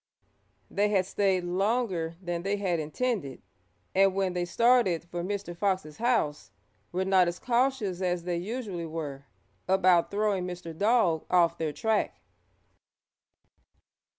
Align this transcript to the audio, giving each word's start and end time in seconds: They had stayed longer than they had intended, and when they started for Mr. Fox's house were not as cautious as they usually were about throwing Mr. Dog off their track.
They 0.71 0.89
had 0.89 1.05
stayed 1.05 1.43
longer 1.43 2.15
than 2.19 2.41
they 2.41 2.57
had 2.57 2.79
intended, 2.79 3.43
and 3.93 4.15
when 4.15 4.33
they 4.33 4.45
started 4.45 5.03
for 5.03 5.23
Mr. 5.23 5.55
Fox's 5.55 5.97
house 5.97 6.49
were 6.91 7.05
not 7.05 7.27
as 7.27 7.37
cautious 7.37 8.01
as 8.01 8.23
they 8.23 8.37
usually 8.37 8.87
were 8.87 9.25
about 9.67 10.09
throwing 10.09 10.47
Mr. 10.47 10.75
Dog 10.75 11.27
off 11.29 11.59
their 11.59 11.71
track. 11.71 12.15